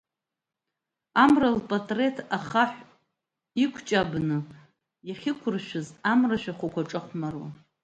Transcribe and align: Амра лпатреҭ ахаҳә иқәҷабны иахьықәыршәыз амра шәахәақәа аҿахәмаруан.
Амра 1.23 1.49
лпатреҭ 1.57 2.17
ахаҳә 2.37 2.77
иқәҷабны 3.63 4.37
иахьықәыршәыз 5.07 5.87
амра 6.11 6.37
шәахәақәа 6.41 6.81
аҿахәмаруан. 6.83 7.53